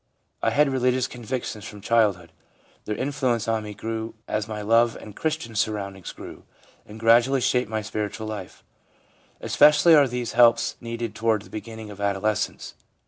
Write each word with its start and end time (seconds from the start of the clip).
I 0.41 0.49
had 0.49 0.67
religious 0.71 1.05
convictions 1.05 1.63
from 1.63 1.79
child 1.79 2.17
hood; 2.17 2.31
their 2.85 2.95
influence 2.95 3.47
on 3.47 3.61
me 3.61 3.75
grew 3.75 4.15
as 4.27 4.47
my 4.47 4.63
love 4.63 4.95
and 4.99 5.15
Christian 5.15 5.55
surroundings 5.55 6.11
grew, 6.11 6.43
and 6.87 6.99
gradually 6.99 7.39
shaped 7.39 7.69
my 7.69 7.83
spiritual 7.83 8.25
life/ 8.25 8.63
Especially 9.41 9.93
are 9.93 10.07
these 10.07 10.31
helps 10.31 10.75
needed 10.81 11.13
toward 11.13 11.43
the 11.43 11.51
beginning 11.51 11.91
of 11.91 12.01
adolescence. 12.01 12.73